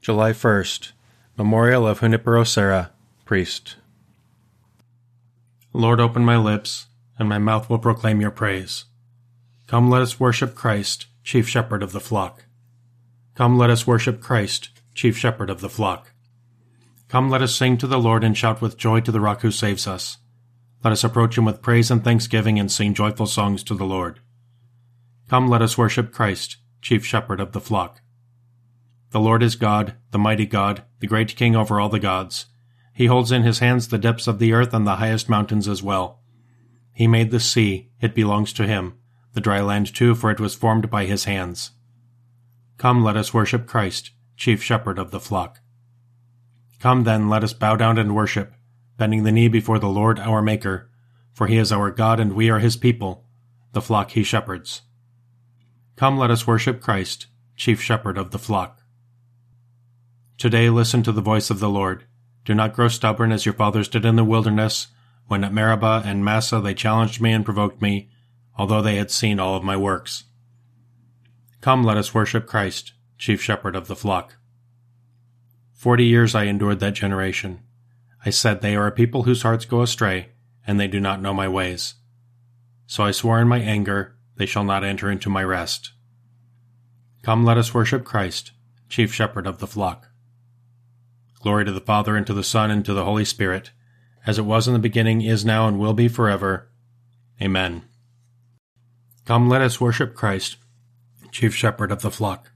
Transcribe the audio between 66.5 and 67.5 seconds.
they challenged me and